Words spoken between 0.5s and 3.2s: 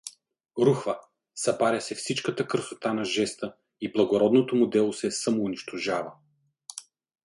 Рухва, събаря се всичката красота на